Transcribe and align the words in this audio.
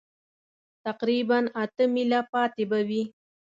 تقریباً 0.85 1.39
اته 1.63 1.83
مېله 1.93 2.21
پاتې 2.33 2.63
به 2.69 2.79
وي. 2.87 3.03